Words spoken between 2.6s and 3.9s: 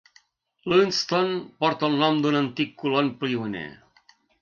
colon pioner.